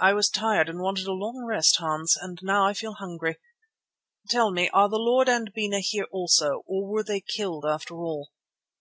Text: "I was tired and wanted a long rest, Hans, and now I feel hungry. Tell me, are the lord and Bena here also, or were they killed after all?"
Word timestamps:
"I 0.00 0.12
was 0.12 0.28
tired 0.28 0.68
and 0.68 0.80
wanted 0.80 1.06
a 1.06 1.12
long 1.12 1.44
rest, 1.46 1.76
Hans, 1.78 2.16
and 2.16 2.36
now 2.42 2.66
I 2.66 2.74
feel 2.74 2.94
hungry. 2.94 3.38
Tell 4.28 4.50
me, 4.50 4.68
are 4.70 4.88
the 4.88 4.96
lord 4.98 5.28
and 5.28 5.52
Bena 5.54 5.78
here 5.78 6.08
also, 6.10 6.64
or 6.66 6.88
were 6.88 7.04
they 7.04 7.20
killed 7.20 7.64
after 7.64 7.94
all?" 7.94 8.32